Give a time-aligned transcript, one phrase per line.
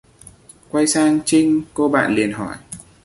[0.71, 2.55] quay sang Trinh cô bạn liền hỏi